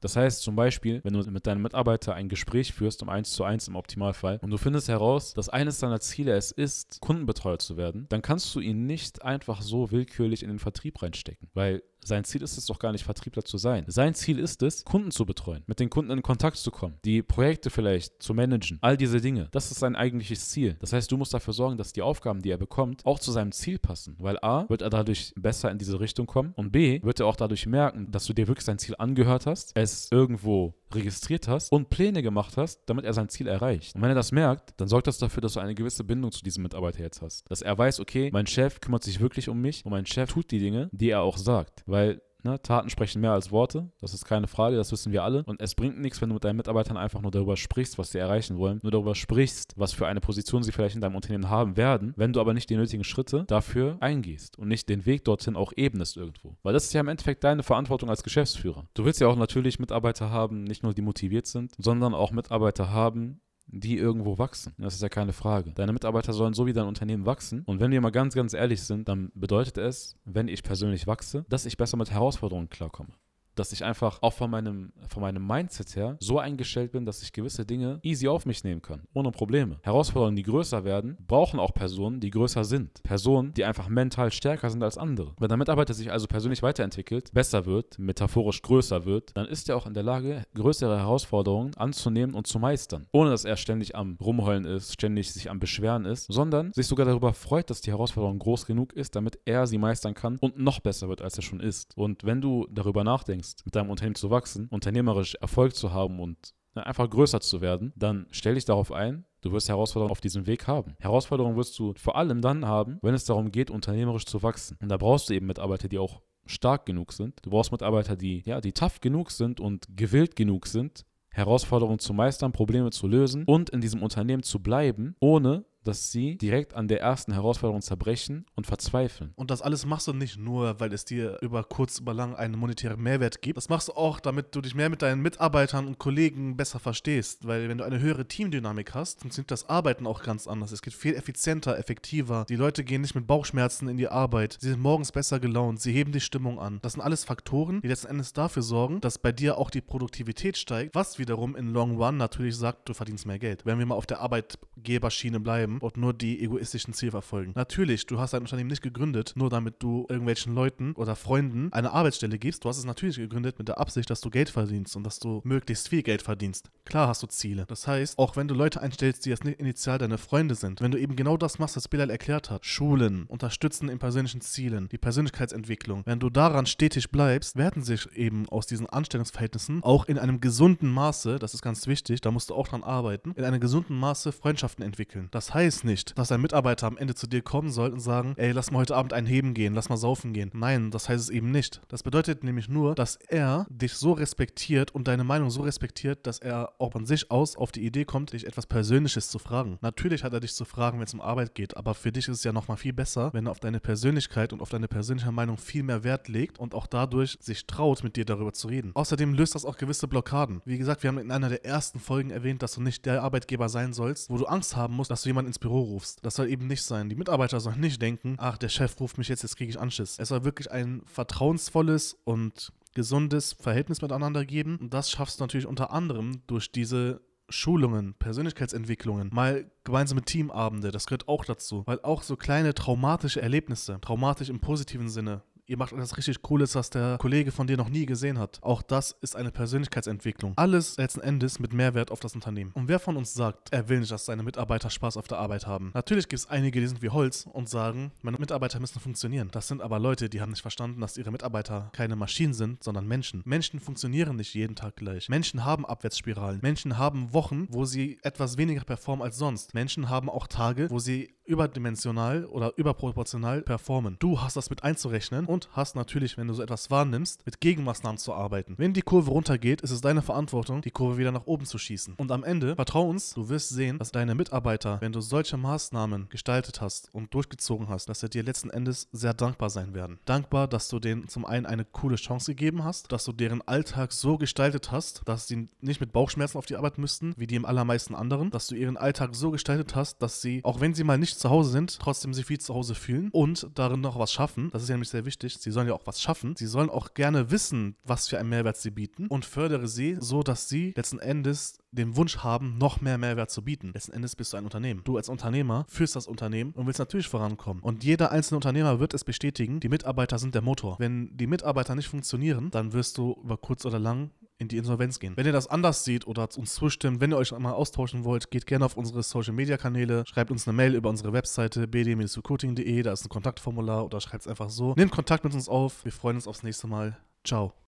Das 0.00 0.16
heißt 0.16 0.42
zum 0.42 0.56
Beispiel, 0.56 1.00
wenn 1.04 1.14
du 1.14 1.22
mit 1.30 1.46
deinem 1.46 1.62
Mitarbeiter 1.62 2.14
ein 2.14 2.28
Gespräch 2.28 2.72
führst, 2.72 3.02
um 3.02 3.08
eins 3.08 3.32
zu 3.32 3.44
eins 3.44 3.68
im 3.68 3.76
Optimalfall, 3.76 4.38
und 4.42 4.50
du 4.50 4.58
findest 4.58 4.88
heraus, 4.88 5.34
dass 5.34 5.48
eines 5.48 5.78
deiner 5.78 6.00
Ziele 6.00 6.32
es 6.32 6.52
ist, 6.52 7.00
Kundenbetreuer 7.00 7.58
zu 7.58 7.76
werden, 7.76 8.06
dann 8.08 8.22
kannst 8.22 8.54
du 8.54 8.60
ihn 8.60 8.86
nicht 8.86 9.22
einfach 9.22 9.62
so 9.62 9.90
willkürlich 9.90 10.42
in 10.42 10.48
den 10.48 10.58
Vertrieb 10.58 11.02
reinstecken. 11.02 11.48
Weil 11.54 11.82
sein 12.06 12.24
Ziel 12.24 12.42
ist 12.42 12.56
es 12.56 12.66
doch 12.66 12.78
gar 12.78 12.92
nicht, 12.92 13.04
Vertriebler 13.04 13.44
zu 13.44 13.58
sein. 13.58 13.84
Sein 13.88 14.14
Ziel 14.14 14.38
ist 14.38 14.62
es, 14.62 14.84
Kunden 14.84 15.10
zu 15.10 15.26
betreuen, 15.26 15.64
mit 15.66 15.80
den 15.80 15.90
Kunden 15.90 16.12
in 16.12 16.22
Kontakt 16.22 16.56
zu 16.56 16.70
kommen, 16.70 16.94
die 17.04 17.22
Projekte 17.22 17.68
vielleicht 17.70 18.22
zu 18.22 18.32
managen, 18.32 18.78
all 18.80 18.96
diese 18.96 19.20
Dinge. 19.20 19.48
Das 19.50 19.70
ist 19.70 19.80
sein 19.80 19.96
eigentliches 19.96 20.50
Ziel. 20.50 20.76
Das 20.80 20.92
heißt, 20.92 21.10
du 21.10 21.16
musst 21.16 21.34
dafür 21.34 21.52
sorgen, 21.52 21.76
dass 21.76 21.92
die 21.92 22.02
Aufgaben, 22.02 22.42
die 22.42 22.50
er 22.50 22.58
bekommt, 22.58 23.04
auch 23.04 23.18
zu 23.18 23.32
seinem 23.32 23.52
Ziel 23.52 23.78
passen. 23.78 24.16
Weil 24.20 24.38
A, 24.40 24.68
wird 24.68 24.82
er 24.82 24.90
dadurch 24.90 25.32
besser 25.36 25.70
in 25.70 25.78
diese 25.78 25.98
Richtung 25.98 26.26
kommen 26.26 26.52
und 26.56 26.70
B, 26.70 27.02
wird 27.02 27.20
er 27.20 27.26
auch 27.26 27.36
dadurch 27.36 27.66
merken, 27.66 28.10
dass 28.10 28.26
du 28.26 28.32
dir 28.32 28.46
wirklich 28.46 28.64
sein 28.64 28.78
Ziel 28.78 28.94
angehört 28.98 29.46
hast, 29.46 29.72
es 29.74 30.08
irgendwo 30.12 30.74
registriert 30.94 31.48
hast 31.48 31.72
und 31.72 31.90
Pläne 31.90 32.22
gemacht 32.22 32.56
hast, 32.56 32.80
damit 32.86 33.04
er 33.04 33.12
sein 33.12 33.28
Ziel 33.28 33.48
erreicht. 33.48 33.94
Und 33.94 34.02
wenn 34.02 34.10
er 34.10 34.14
das 34.14 34.32
merkt, 34.32 34.74
dann 34.80 34.88
sorgt 34.88 35.06
das 35.06 35.18
dafür, 35.18 35.40
dass 35.40 35.54
du 35.54 35.60
eine 35.60 35.74
gewisse 35.74 36.04
Bindung 36.04 36.32
zu 36.32 36.42
diesem 36.42 36.62
Mitarbeiter 36.62 37.00
jetzt 37.00 37.22
hast. 37.22 37.50
Dass 37.50 37.62
er 37.62 37.76
weiß, 37.76 38.00
okay, 38.00 38.30
mein 38.32 38.46
Chef 38.46 38.80
kümmert 38.80 39.02
sich 39.02 39.20
wirklich 39.20 39.48
um 39.48 39.60
mich 39.60 39.84
und 39.84 39.90
mein 39.90 40.06
Chef 40.06 40.32
tut 40.32 40.50
die 40.50 40.58
Dinge, 40.58 40.88
die 40.92 41.10
er 41.10 41.22
auch 41.22 41.36
sagt. 41.36 41.82
Weil 41.86 42.22
Ne, 42.46 42.62
Taten 42.62 42.90
sprechen 42.90 43.20
mehr 43.20 43.32
als 43.32 43.50
Worte, 43.50 43.90
das 44.00 44.14
ist 44.14 44.24
keine 44.24 44.46
Frage, 44.46 44.76
das 44.76 44.92
wissen 44.92 45.10
wir 45.10 45.24
alle. 45.24 45.42
Und 45.46 45.60
es 45.60 45.74
bringt 45.74 45.98
nichts, 45.98 46.22
wenn 46.22 46.28
du 46.28 46.34
mit 46.34 46.44
deinen 46.44 46.58
Mitarbeitern 46.58 46.96
einfach 46.96 47.20
nur 47.20 47.32
darüber 47.32 47.56
sprichst, 47.56 47.98
was 47.98 48.12
sie 48.12 48.18
erreichen 48.18 48.56
wollen, 48.56 48.78
nur 48.84 48.92
darüber 48.92 49.16
sprichst, 49.16 49.72
was 49.76 49.92
für 49.92 50.06
eine 50.06 50.20
Position 50.20 50.62
sie 50.62 50.70
vielleicht 50.70 50.94
in 50.94 51.00
deinem 51.00 51.16
Unternehmen 51.16 51.50
haben 51.50 51.76
werden, 51.76 52.14
wenn 52.16 52.32
du 52.32 52.40
aber 52.40 52.54
nicht 52.54 52.70
die 52.70 52.76
nötigen 52.76 53.02
Schritte 53.02 53.46
dafür 53.48 53.96
eingehst 53.98 54.60
und 54.60 54.68
nicht 54.68 54.88
den 54.88 55.06
Weg 55.06 55.24
dorthin 55.24 55.56
auch 55.56 55.72
ebnest 55.74 56.16
irgendwo. 56.16 56.56
Weil 56.62 56.72
das 56.72 56.84
ist 56.84 56.92
ja 56.92 57.00
im 57.00 57.08
Endeffekt 57.08 57.42
deine 57.42 57.64
Verantwortung 57.64 58.10
als 58.10 58.22
Geschäftsführer. 58.22 58.86
Du 58.94 59.04
willst 59.04 59.20
ja 59.20 59.26
auch 59.26 59.34
natürlich 59.34 59.80
Mitarbeiter 59.80 60.30
haben, 60.30 60.62
nicht 60.62 60.84
nur 60.84 60.94
die 60.94 61.02
motiviert 61.02 61.48
sind, 61.48 61.72
sondern 61.78 62.14
auch 62.14 62.30
Mitarbeiter 62.30 62.90
haben, 62.92 63.40
die 63.80 63.96
irgendwo 63.96 64.38
wachsen. 64.38 64.74
Das 64.78 64.94
ist 64.94 65.02
ja 65.02 65.08
keine 65.08 65.32
Frage. 65.32 65.72
Deine 65.72 65.92
Mitarbeiter 65.92 66.32
sollen 66.32 66.54
so 66.54 66.66
wie 66.66 66.72
dein 66.72 66.86
Unternehmen 66.86 67.26
wachsen. 67.26 67.62
Und 67.66 67.80
wenn 67.80 67.90
wir 67.90 68.00
mal 68.00 68.10
ganz, 68.10 68.34
ganz 68.34 68.54
ehrlich 68.54 68.82
sind, 68.82 69.08
dann 69.08 69.30
bedeutet 69.34 69.78
es, 69.78 70.16
wenn 70.24 70.48
ich 70.48 70.62
persönlich 70.62 71.06
wachse, 71.06 71.44
dass 71.48 71.66
ich 71.66 71.76
besser 71.76 71.96
mit 71.96 72.10
Herausforderungen 72.10 72.68
klarkomme 72.68 73.12
dass 73.56 73.72
ich 73.72 73.84
einfach 73.84 74.18
auch 74.22 74.32
von 74.32 74.50
meinem, 74.50 74.92
von 75.08 75.22
meinem 75.22 75.46
Mindset 75.46 75.96
her 75.96 76.16
so 76.20 76.38
eingestellt 76.38 76.92
bin, 76.92 77.04
dass 77.04 77.22
ich 77.22 77.32
gewisse 77.32 77.64
Dinge 77.66 77.98
easy 78.02 78.28
auf 78.28 78.46
mich 78.46 78.64
nehmen 78.64 78.82
kann, 78.82 79.02
ohne 79.14 79.30
Probleme. 79.30 79.78
Herausforderungen, 79.82 80.36
die 80.36 80.42
größer 80.42 80.84
werden, 80.84 81.16
brauchen 81.26 81.58
auch 81.58 81.74
Personen, 81.74 82.20
die 82.20 82.30
größer 82.30 82.64
sind. 82.64 83.02
Personen, 83.02 83.52
die 83.54 83.64
einfach 83.64 83.88
mental 83.88 84.30
stärker 84.30 84.70
sind 84.70 84.82
als 84.82 84.98
andere. 84.98 85.34
Wenn 85.38 85.48
der 85.48 85.56
Mitarbeiter 85.56 85.94
sich 85.94 86.12
also 86.12 86.26
persönlich 86.26 86.62
weiterentwickelt, 86.62 87.32
besser 87.32 87.66
wird, 87.66 87.98
metaphorisch 87.98 88.62
größer 88.62 89.04
wird, 89.04 89.36
dann 89.36 89.46
ist 89.46 89.68
er 89.68 89.76
auch 89.76 89.86
in 89.86 89.94
der 89.94 90.02
Lage, 90.02 90.44
größere 90.54 90.98
Herausforderungen 90.98 91.74
anzunehmen 91.76 92.34
und 92.34 92.46
zu 92.46 92.58
meistern. 92.58 93.06
Ohne 93.12 93.30
dass 93.30 93.44
er 93.44 93.56
ständig 93.56 93.96
am 93.96 94.16
Rumheulen 94.20 94.64
ist, 94.64 94.92
ständig 94.92 95.32
sich 95.32 95.50
am 95.50 95.58
Beschweren 95.58 96.04
ist, 96.04 96.32
sondern 96.32 96.72
sich 96.72 96.86
sogar 96.86 97.06
darüber 97.06 97.32
freut, 97.32 97.70
dass 97.70 97.80
die 97.80 97.90
Herausforderung 97.90 98.38
groß 98.38 98.66
genug 98.66 98.92
ist, 98.92 99.16
damit 99.16 99.38
er 99.44 99.66
sie 99.66 99.78
meistern 99.78 100.14
kann 100.14 100.38
und 100.40 100.58
noch 100.58 100.80
besser 100.80 101.08
wird, 101.08 101.22
als 101.22 101.36
er 101.36 101.42
schon 101.42 101.60
ist. 101.60 101.96
Und 101.96 102.24
wenn 102.24 102.40
du 102.40 102.66
darüber 102.70 103.04
nachdenkst, 103.04 103.45
denkst, 103.46 103.64
mit 103.64 103.74
deinem 103.74 103.90
Unternehmen 103.90 104.14
zu 104.14 104.30
wachsen, 104.30 104.68
unternehmerisch 104.68 105.34
Erfolg 105.36 105.74
zu 105.74 105.92
haben 105.92 106.20
und 106.20 106.54
einfach 106.74 107.08
größer 107.08 107.40
zu 107.40 107.60
werden, 107.60 107.92
dann 107.96 108.26
stell 108.30 108.54
dich 108.54 108.66
darauf 108.66 108.92
ein, 108.92 109.24
Du 109.42 109.52
wirst 109.52 109.68
Herausforderungen 109.68 110.10
auf 110.10 110.20
diesem 110.20 110.48
Weg 110.48 110.66
haben. 110.66 110.96
Herausforderungen 110.98 111.56
wirst 111.56 111.78
du 111.78 111.94
vor 111.96 112.16
allem 112.16 112.42
dann 112.42 112.66
haben, 112.66 112.98
wenn 113.00 113.14
es 113.14 113.26
darum 113.26 113.52
geht, 113.52 113.70
unternehmerisch 113.70 114.24
zu 114.24 114.42
wachsen. 114.42 114.76
Und 114.82 114.88
da 114.88 114.96
brauchst 114.96 115.28
du 115.28 115.34
eben 115.34 115.46
Mitarbeiter, 115.46 115.86
die 115.86 115.98
auch 115.98 116.20
stark 116.46 116.84
genug 116.84 117.12
sind. 117.12 117.38
Du 117.42 117.50
brauchst 117.50 117.70
Mitarbeiter, 117.70 118.16
die, 118.16 118.42
ja, 118.44 118.60
die 118.60 118.72
tough 118.72 119.00
genug 119.00 119.30
sind 119.30 119.60
und 119.60 119.86
gewillt 119.96 120.34
genug 120.34 120.66
sind, 120.66 121.04
Herausforderungen 121.30 122.00
zu 122.00 122.12
meistern, 122.12 122.50
Probleme 122.50 122.90
zu 122.90 123.06
lösen 123.06 123.44
und 123.44 123.70
in 123.70 123.80
diesem 123.80 124.02
Unternehmen 124.02 124.42
zu 124.42 124.60
bleiben, 124.60 125.14
ohne 125.20 125.64
dass 125.86 126.10
sie 126.10 126.36
direkt 126.36 126.74
an 126.74 126.88
der 126.88 127.00
ersten 127.00 127.32
Herausforderung 127.32 127.82
zerbrechen 127.82 128.46
und 128.54 128.66
verzweifeln. 128.66 129.32
Und 129.36 129.50
das 129.50 129.62
alles 129.62 129.86
machst 129.86 130.06
du 130.06 130.12
nicht 130.12 130.38
nur, 130.38 130.80
weil 130.80 130.92
es 130.92 131.04
dir 131.04 131.38
über 131.40 131.64
kurz, 131.64 131.98
über 131.98 132.14
lang 132.14 132.34
einen 132.34 132.58
monetären 132.58 133.00
Mehrwert 133.02 133.42
gibt. 133.42 133.56
Das 133.56 133.68
machst 133.68 133.88
du 133.88 133.92
auch, 133.92 134.20
damit 134.20 134.54
du 134.54 134.60
dich 134.60 134.74
mehr 134.74 134.88
mit 134.88 135.02
deinen 135.02 135.22
Mitarbeitern 135.22 135.86
und 135.86 135.98
Kollegen 135.98 136.56
besser 136.56 136.78
verstehst. 136.78 137.46
Weil 137.46 137.68
wenn 137.68 137.78
du 137.78 137.84
eine 137.84 138.00
höhere 138.00 138.26
Teamdynamik 138.26 138.94
hast, 138.94 139.20
funktioniert 139.20 139.50
das 139.50 139.68
Arbeiten 139.68 140.06
auch 140.06 140.22
ganz 140.22 140.46
anders. 140.46 140.72
Es 140.72 140.82
geht 140.82 140.94
viel 140.94 141.14
effizienter, 141.14 141.78
effektiver. 141.78 142.44
Die 142.48 142.56
Leute 142.56 142.84
gehen 142.84 143.02
nicht 143.02 143.14
mit 143.14 143.26
Bauchschmerzen 143.26 143.88
in 143.88 143.96
die 143.96 144.08
Arbeit. 144.08 144.56
Sie 144.60 144.70
sind 144.70 144.80
morgens 144.80 145.12
besser 145.12 145.40
gelaunt. 145.40 145.80
Sie 145.80 145.92
heben 145.92 146.12
die 146.12 146.20
Stimmung 146.20 146.58
an. 146.58 146.78
Das 146.82 146.94
sind 146.94 147.02
alles 147.02 147.24
Faktoren, 147.24 147.80
die 147.80 147.88
letzten 147.88 148.08
Endes 148.08 148.32
dafür 148.32 148.62
sorgen, 148.62 149.00
dass 149.00 149.18
bei 149.18 149.32
dir 149.32 149.58
auch 149.58 149.70
die 149.70 149.80
Produktivität 149.80 150.56
steigt, 150.56 150.94
was 150.94 151.18
wiederum 151.18 151.56
in 151.56 151.68
Long 151.68 151.96
Run 151.96 152.16
natürlich 152.16 152.56
sagt, 152.56 152.88
du 152.88 152.94
verdienst 152.94 153.26
mehr 153.26 153.38
Geld. 153.38 153.64
Wenn 153.64 153.78
wir 153.78 153.86
mal 153.86 153.94
auf 153.94 154.06
der 154.06 154.20
Arbeitgeberschiene 154.20 155.40
bleiben, 155.40 155.75
und 155.78 155.96
nur 155.96 156.12
die 156.12 156.42
egoistischen 156.42 156.94
Ziele 156.94 157.12
verfolgen. 157.12 157.52
Natürlich, 157.54 158.06
du 158.06 158.18
hast 158.18 158.32
dein 158.32 158.42
Unternehmen 158.42 158.70
nicht 158.70 158.82
gegründet, 158.82 159.32
nur 159.36 159.50
damit 159.50 159.76
du 159.80 160.06
irgendwelchen 160.08 160.54
Leuten 160.54 160.92
oder 160.92 161.16
Freunden 161.16 161.72
eine 161.72 161.92
Arbeitsstelle 161.92 162.38
gibst. 162.38 162.64
Du 162.64 162.68
hast 162.68 162.78
es 162.78 162.84
natürlich 162.84 163.16
gegründet 163.16 163.58
mit 163.58 163.68
der 163.68 163.78
Absicht, 163.78 164.10
dass 164.10 164.20
du 164.20 164.30
Geld 164.30 164.50
verdienst 164.50 164.96
und 164.96 165.04
dass 165.04 165.18
du 165.18 165.40
möglichst 165.44 165.88
viel 165.88 166.02
Geld 166.02 166.22
verdienst. 166.22 166.70
Klar 166.84 167.08
hast 167.08 167.22
du 167.22 167.26
Ziele. 167.26 167.64
Das 167.66 167.86
heißt, 167.86 168.18
auch 168.18 168.36
wenn 168.36 168.48
du 168.48 168.54
Leute 168.54 168.80
einstellst, 168.80 169.24
die 169.24 169.30
jetzt 169.30 169.44
nicht 169.44 169.60
initial 169.60 169.98
deine 169.98 170.18
Freunde 170.18 170.54
sind, 170.54 170.80
wenn 170.80 170.90
du 170.90 170.98
eben 170.98 171.16
genau 171.16 171.36
das 171.36 171.58
machst, 171.58 171.76
was 171.76 171.88
Bilal 171.88 172.10
erklärt 172.10 172.50
hat, 172.50 172.64
Schulen, 172.64 173.24
unterstützen 173.24 173.88
in 173.88 173.98
persönlichen 173.98 174.40
Zielen, 174.40 174.88
die 174.88 174.98
Persönlichkeitsentwicklung, 174.98 176.02
wenn 176.04 176.20
du 176.20 176.30
daran 176.30 176.66
stetig 176.66 177.10
bleibst, 177.10 177.56
werden 177.56 177.82
sich 177.82 178.10
eben 178.14 178.48
aus 178.48 178.66
diesen 178.66 178.88
Anstellungsverhältnissen 178.88 179.82
auch 179.82 180.06
in 180.06 180.18
einem 180.18 180.40
gesunden 180.40 180.90
Maße, 180.90 181.38
das 181.38 181.54
ist 181.54 181.62
ganz 181.62 181.86
wichtig, 181.86 182.20
da 182.20 182.30
musst 182.30 182.50
du 182.50 182.54
auch 182.54 182.68
dran 182.68 182.82
arbeiten, 182.82 183.32
in 183.32 183.44
einem 183.44 183.60
gesunden 183.60 183.98
Maße 183.98 184.32
Freundschaften 184.32 184.84
entwickeln. 184.84 185.28
Das 185.30 185.54
heißt, 185.54 185.65
heißt 185.66 185.84
nicht, 185.84 186.16
dass 186.16 186.30
ein 186.30 186.40
Mitarbeiter 186.40 186.86
am 186.86 186.96
Ende 186.96 187.16
zu 187.16 187.26
dir 187.26 187.42
kommen 187.42 187.70
soll 187.70 187.90
und 187.90 187.98
sagen, 187.98 188.34
ey, 188.36 188.52
lass 188.52 188.70
mal 188.70 188.78
heute 188.78 188.94
Abend 188.94 189.12
einen 189.12 189.26
heben 189.26 189.52
gehen, 189.52 189.74
lass 189.74 189.88
mal 189.88 189.96
saufen 189.96 190.32
gehen. 190.32 190.52
Nein, 190.54 190.92
das 190.92 191.08
heißt 191.08 191.24
es 191.24 191.28
eben 191.28 191.50
nicht. 191.50 191.80
Das 191.88 192.04
bedeutet 192.04 192.44
nämlich 192.44 192.68
nur, 192.68 192.94
dass 192.94 193.16
er 193.16 193.66
dich 193.68 193.94
so 193.94 194.12
respektiert 194.12 194.94
und 194.94 195.08
deine 195.08 195.24
Meinung 195.24 195.50
so 195.50 195.62
respektiert, 195.62 196.24
dass 196.26 196.38
er 196.38 196.72
auch 196.78 196.92
von 196.92 197.04
sich 197.04 197.32
aus 197.32 197.56
auf 197.56 197.72
die 197.72 197.84
Idee 197.84 198.04
kommt, 198.04 198.32
dich 198.32 198.46
etwas 198.46 198.66
Persönliches 198.66 199.28
zu 199.28 199.40
fragen. 199.40 199.78
Natürlich 199.80 200.22
hat 200.22 200.32
er 200.32 200.40
dich 200.40 200.54
zu 200.54 200.64
fragen, 200.64 200.98
wenn 200.98 201.06
es 201.06 201.14
um 201.14 201.20
Arbeit 201.20 201.56
geht, 201.56 201.76
aber 201.76 201.94
für 201.94 202.12
dich 202.12 202.28
ist 202.28 202.38
es 202.38 202.44
ja 202.44 202.52
nochmal 202.52 202.76
viel 202.76 202.92
besser, 202.92 203.32
wenn 203.32 203.46
er 203.46 203.50
auf 203.50 203.60
deine 203.60 203.80
Persönlichkeit 203.80 204.52
und 204.52 204.62
auf 204.62 204.68
deine 204.68 204.86
persönliche 204.86 205.32
Meinung 205.32 205.56
viel 205.56 205.82
mehr 205.82 206.04
Wert 206.04 206.28
legt 206.28 206.60
und 206.60 206.74
auch 206.76 206.86
dadurch 206.86 207.38
sich 207.40 207.66
traut, 207.66 208.04
mit 208.04 208.14
dir 208.14 208.24
darüber 208.24 208.52
zu 208.52 208.68
reden. 208.68 208.92
Außerdem 208.94 209.34
löst 209.34 209.56
das 209.56 209.64
auch 209.64 209.78
gewisse 209.78 210.06
Blockaden. 210.06 210.62
Wie 210.64 210.78
gesagt, 210.78 211.02
wir 211.02 211.08
haben 211.08 211.18
in 211.18 211.32
einer 211.32 211.48
der 211.48 211.64
ersten 211.64 211.98
Folgen 211.98 212.30
erwähnt, 212.30 212.62
dass 212.62 212.74
du 212.74 212.80
nicht 212.80 213.04
der 213.04 213.24
Arbeitgeber 213.24 213.68
sein 213.68 213.92
sollst, 213.92 214.30
wo 214.30 214.38
du 214.38 214.46
Angst 214.46 214.76
haben 214.76 214.94
musst, 214.94 215.10
dass 215.10 215.22
du 215.22 215.28
jemanden 215.28 215.45
ins 215.46 215.58
Büro 215.58 215.80
rufst. 215.80 216.24
Das 216.24 216.34
soll 216.34 216.48
eben 216.48 216.66
nicht 216.66 216.82
sein. 216.82 217.08
Die 217.08 217.16
Mitarbeiter 217.16 217.60
sollen 217.60 217.80
nicht 217.80 218.00
denken, 218.00 218.36
ach, 218.38 218.58
der 218.58 218.68
Chef 218.68 218.98
ruft 219.00 219.18
mich 219.18 219.28
jetzt, 219.28 219.42
jetzt 219.42 219.56
kriege 219.56 219.70
ich 219.70 219.80
Anschiss. 219.80 220.18
Es 220.18 220.28
soll 220.28 220.44
wirklich 220.44 220.70
ein 220.70 221.02
vertrauensvolles 221.06 222.18
und 222.24 222.72
gesundes 222.94 223.52
Verhältnis 223.52 224.02
miteinander 224.02 224.44
geben. 224.44 224.78
Und 224.80 224.94
das 224.94 225.10
schaffst 225.10 225.38
du 225.38 225.44
natürlich 225.44 225.66
unter 225.66 225.92
anderem 225.92 226.42
durch 226.46 226.72
diese 226.72 227.20
Schulungen, 227.48 228.14
Persönlichkeitsentwicklungen, 228.14 229.30
mal 229.32 229.70
gemeinsame 229.84 230.22
Teamabende, 230.22 230.90
das 230.90 231.06
gehört 231.06 231.28
auch 231.28 231.44
dazu. 231.44 231.84
Weil 231.86 232.00
auch 232.02 232.22
so 232.22 232.36
kleine 232.36 232.74
traumatische 232.74 233.40
Erlebnisse, 233.40 233.98
traumatisch 234.00 234.48
im 234.48 234.60
positiven 234.60 235.08
Sinne, 235.08 235.42
ihr 235.66 235.76
macht 235.76 235.92
etwas 235.92 236.16
richtig 236.16 236.42
Cooles, 236.42 236.74
was 236.74 236.90
der 236.90 237.18
Kollege 237.18 237.52
von 237.52 237.66
dir 237.66 237.76
noch 237.76 237.88
nie 237.88 238.06
gesehen 238.06 238.38
hat. 238.38 238.58
Auch 238.62 238.82
das 238.82 239.16
ist 239.20 239.36
eine 239.36 239.50
Persönlichkeitsentwicklung. 239.50 240.52
Alles 240.56 240.96
letzten 240.96 241.20
Endes 241.20 241.58
mit 241.58 241.72
Mehrwert 241.72 242.10
auf 242.10 242.20
das 242.20 242.34
Unternehmen. 242.34 242.70
Und 242.74 242.88
wer 242.88 242.98
von 242.98 243.16
uns 243.16 243.34
sagt, 243.34 243.72
er 243.72 243.88
will 243.88 244.00
nicht, 244.00 244.12
dass 244.12 244.26
seine 244.26 244.42
Mitarbeiter 244.42 244.90
Spaß 244.90 245.16
auf 245.16 245.26
der 245.26 245.38
Arbeit 245.38 245.66
haben? 245.66 245.90
Natürlich 245.94 246.28
gibt 246.28 246.40
es 246.40 246.48
einige, 246.48 246.80
die 246.80 246.86
sind 246.86 247.02
wie 247.02 247.10
Holz 247.10 247.46
und 247.52 247.68
sagen, 247.68 248.12
meine 248.22 248.38
Mitarbeiter 248.38 248.80
müssen 248.80 249.00
funktionieren. 249.00 249.48
Das 249.52 249.68
sind 249.68 249.82
aber 249.82 249.98
Leute, 249.98 250.28
die 250.28 250.40
haben 250.40 250.50
nicht 250.50 250.62
verstanden, 250.62 251.00
dass 251.00 251.16
ihre 251.16 251.30
Mitarbeiter 251.30 251.90
keine 251.92 252.16
Maschinen 252.16 252.54
sind, 252.54 252.84
sondern 252.84 253.06
Menschen. 253.06 253.42
Menschen 253.44 253.80
funktionieren 253.80 254.36
nicht 254.36 254.54
jeden 254.54 254.76
Tag 254.76 254.96
gleich. 254.96 255.28
Menschen 255.28 255.64
haben 255.64 255.84
Abwärtsspiralen. 255.84 256.60
Menschen 256.62 256.98
haben 256.98 257.32
Wochen, 257.32 257.66
wo 257.70 257.84
sie 257.84 258.18
etwas 258.22 258.56
weniger 258.56 258.84
performen 258.84 259.24
als 259.24 259.36
sonst. 259.36 259.74
Menschen 259.74 260.08
haben 260.08 260.30
auch 260.30 260.46
Tage, 260.46 260.90
wo 260.90 260.98
sie 260.98 261.35
überdimensional 261.46 262.44
oder 262.44 262.72
überproportional 262.76 263.62
performen. 263.62 264.16
Du 264.18 264.40
hast 264.40 264.56
das 264.56 264.70
mit 264.70 264.82
einzurechnen 264.84 265.46
und 265.46 265.68
hast 265.72 265.96
natürlich, 265.96 266.36
wenn 266.36 266.48
du 266.48 266.54
so 266.54 266.62
etwas 266.62 266.90
wahrnimmst, 266.90 267.44
mit 267.46 267.60
Gegenmaßnahmen 267.60 268.18
zu 268.18 268.34
arbeiten. 268.34 268.74
Wenn 268.78 268.92
die 268.92 269.02
Kurve 269.02 269.30
runtergeht, 269.30 269.80
ist 269.80 269.90
es 269.90 270.00
deine 270.00 270.22
Verantwortung, 270.22 270.82
die 270.82 270.90
Kurve 270.90 271.18
wieder 271.18 271.32
nach 271.32 271.46
oben 271.46 271.66
zu 271.66 271.78
schießen. 271.78 272.14
Und 272.16 272.30
am 272.32 272.44
Ende, 272.44 272.76
vertrau 272.76 273.08
uns, 273.08 273.34
du 273.34 273.48
wirst 273.48 273.70
sehen, 273.70 273.98
dass 273.98 274.12
deine 274.12 274.34
Mitarbeiter, 274.34 275.00
wenn 275.00 275.12
du 275.12 275.20
solche 275.20 275.56
Maßnahmen 275.56 276.28
gestaltet 276.28 276.80
hast 276.80 277.08
und 277.12 277.32
durchgezogen 277.34 277.88
hast, 277.88 278.08
dass 278.08 278.20
sie 278.20 278.28
dir 278.28 278.42
letzten 278.42 278.70
Endes 278.70 279.08
sehr 279.12 279.34
dankbar 279.34 279.70
sein 279.70 279.94
werden. 279.94 280.18
Dankbar, 280.24 280.68
dass 280.68 280.88
du 280.88 280.98
denen 280.98 281.28
zum 281.28 281.44
einen 281.44 281.66
eine 281.66 281.84
coole 281.84 282.16
Chance 282.16 282.54
gegeben 282.54 282.84
hast, 282.84 283.12
dass 283.12 283.24
du 283.24 283.32
deren 283.32 283.62
Alltag 283.62 284.12
so 284.12 284.38
gestaltet 284.38 284.90
hast, 284.90 285.22
dass 285.26 285.46
sie 285.46 285.68
nicht 285.80 286.00
mit 286.00 286.12
Bauchschmerzen 286.12 286.58
auf 286.58 286.66
die 286.66 286.76
Arbeit 286.76 286.98
müssten, 286.98 287.34
wie 287.36 287.46
die 287.46 287.56
im 287.56 287.64
allermeisten 287.64 288.14
anderen, 288.14 288.50
dass 288.50 288.66
du 288.66 288.74
ihren 288.74 288.96
Alltag 288.96 289.34
so 289.34 289.50
gestaltet 289.50 289.94
hast, 289.94 290.22
dass 290.22 290.42
sie, 290.42 290.60
auch 290.64 290.80
wenn 290.80 290.94
sie 290.94 291.04
mal 291.04 291.18
nicht 291.36 291.42
zu 291.42 291.50
Hause 291.50 291.70
sind, 291.70 291.98
trotzdem 291.98 292.32
sich 292.32 292.48
wie 292.48 292.58
zu 292.58 292.74
Hause 292.74 292.94
fühlen 292.94 293.28
und 293.32 293.68
darin 293.74 294.00
noch 294.00 294.18
was 294.18 294.32
schaffen. 294.32 294.70
Das 294.72 294.82
ist 294.82 294.88
ja 294.88 294.94
nämlich 294.94 295.10
sehr 295.10 295.26
wichtig. 295.26 295.58
Sie 295.58 295.70
sollen 295.70 295.88
ja 295.88 295.94
auch 295.94 296.06
was 296.06 296.20
schaffen. 296.22 296.56
Sie 296.56 296.66
sollen 296.66 296.88
auch 296.88 297.12
gerne 297.14 297.50
wissen, 297.50 297.96
was 298.04 298.28
für 298.28 298.38
einen 298.38 298.48
Mehrwert 298.48 298.78
sie 298.78 298.90
bieten 298.90 299.26
und 299.28 299.44
fördere 299.44 299.86
sie 299.86 300.16
so, 300.18 300.42
dass 300.42 300.68
sie 300.68 300.94
letzten 300.96 301.18
Endes 301.18 301.78
den 301.92 302.16
Wunsch 302.16 302.38
haben, 302.38 302.78
noch 302.78 303.00
mehr 303.00 303.18
Mehrwert 303.18 303.50
zu 303.50 303.62
bieten. 303.62 303.92
Letzten 303.94 304.12
Endes 304.12 304.36
bist 304.36 304.52
du 304.52 304.56
ein 304.56 304.64
Unternehmen. 304.64 305.02
Du 305.04 305.16
als 305.16 305.28
Unternehmer 305.28 305.84
führst 305.88 306.16
das 306.16 306.26
Unternehmen 306.26 306.72
und 306.72 306.86
willst 306.86 306.98
natürlich 306.98 307.28
vorankommen. 307.28 307.82
Und 307.82 308.04
jeder 308.04 308.32
einzelne 308.32 308.56
Unternehmer 308.56 309.00
wird 309.00 309.14
es 309.14 309.24
bestätigen, 309.24 309.80
die 309.80 309.88
Mitarbeiter 309.88 310.38
sind 310.38 310.54
der 310.54 310.62
Motor. 310.62 310.96
Wenn 310.98 311.36
die 311.36 311.46
Mitarbeiter 311.46 311.94
nicht 311.94 312.08
funktionieren, 312.08 312.70
dann 312.70 312.92
wirst 312.92 313.18
du 313.18 313.36
über 313.42 313.56
kurz 313.56 313.84
oder 313.84 313.98
lang 313.98 314.30
in 314.58 314.68
die 314.68 314.78
Insolvenz 314.78 315.18
gehen. 315.18 315.36
Wenn 315.36 315.46
ihr 315.46 315.52
das 315.52 315.66
anders 315.66 316.04
seht 316.04 316.26
oder 316.26 316.48
uns 316.56 316.74
zustimmt, 316.74 317.20
wenn 317.20 317.32
ihr 317.32 317.36
euch 317.36 317.52
einmal 317.52 317.74
austauschen 317.74 318.24
wollt, 318.24 318.50
geht 318.50 318.66
gerne 318.66 318.84
auf 318.84 318.96
unsere 318.96 319.22
Social 319.22 319.52
Media 319.52 319.76
Kanäle, 319.76 320.24
schreibt 320.26 320.50
uns 320.50 320.66
eine 320.66 320.76
Mail 320.76 320.94
über 320.94 321.10
unsere 321.10 321.32
Webseite 321.32 321.86
bd-recruiting.de, 321.86 323.02
da 323.02 323.12
ist 323.12 323.24
ein 323.24 323.28
Kontaktformular 323.28 324.04
oder 324.04 324.20
schreibt 324.20 324.42
es 324.42 324.48
einfach 324.48 324.70
so. 324.70 324.94
Nehmt 324.96 325.12
Kontakt 325.12 325.44
mit 325.44 325.54
uns 325.54 325.68
auf. 325.68 326.04
Wir 326.04 326.12
freuen 326.12 326.36
uns 326.36 326.48
aufs 326.48 326.62
nächste 326.62 326.86
Mal. 326.86 327.16
Ciao. 327.44 327.76